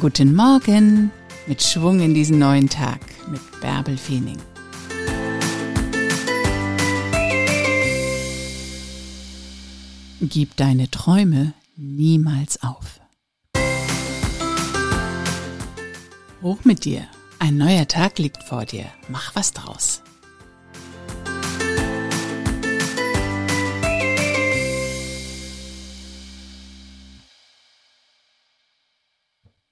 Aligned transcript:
Guten 0.00 0.36
Morgen 0.36 1.10
mit 1.48 1.60
Schwung 1.60 1.98
in 1.98 2.14
diesen 2.14 2.38
neuen 2.38 2.68
Tag 2.68 3.00
mit 3.32 3.40
Bärbel 3.60 3.96
Feening. 3.96 4.38
Gib 10.20 10.54
deine 10.56 10.88
Träume 10.90 11.52
niemals 11.74 12.62
auf. 12.62 13.00
Hoch 16.42 16.64
mit 16.64 16.84
dir. 16.84 17.08
Ein 17.40 17.56
neuer 17.56 17.88
Tag 17.88 18.20
liegt 18.20 18.44
vor 18.44 18.66
dir. 18.66 18.84
Mach 19.08 19.34
was 19.34 19.52
draus. 19.52 20.02